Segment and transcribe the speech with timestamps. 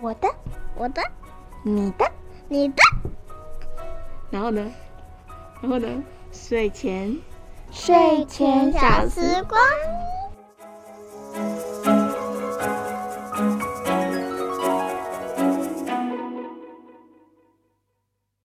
[0.00, 0.28] 我的
[0.76, 1.02] 我的
[1.64, 2.10] 你的
[2.48, 2.82] 你的。
[4.30, 4.70] 然后呢？
[5.60, 5.88] 然后呢？
[6.30, 7.16] 睡前。
[7.70, 9.60] 睡前小时光。